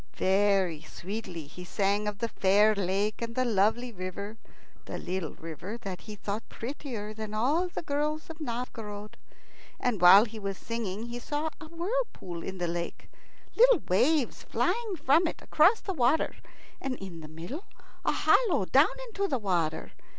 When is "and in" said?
16.81-17.19